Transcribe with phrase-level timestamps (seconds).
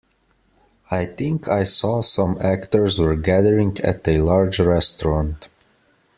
[0.89, 5.47] I think I saw some actors were gathering at a large restaurant.